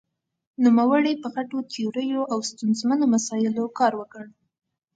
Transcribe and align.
نومړې 0.63 1.13
په 1.21 1.27
غټو 1.35 1.57
تیوریو 1.73 2.21
او 2.33 2.39
ستونزمنو 2.49 3.05
مسايلو 3.13 3.65
کار 3.79 3.93
وکړ. 3.97 4.23